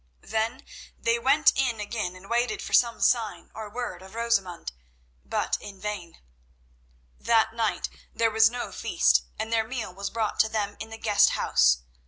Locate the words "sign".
3.01-3.51